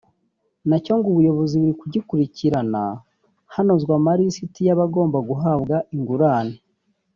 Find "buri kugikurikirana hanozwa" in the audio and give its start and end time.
1.61-3.91